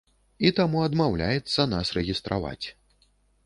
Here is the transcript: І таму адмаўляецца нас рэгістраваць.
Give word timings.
І 0.47 0.51
таму 0.59 0.79
адмаўляецца 0.87 1.67
нас 1.77 1.95
рэгістраваць. 2.01 2.65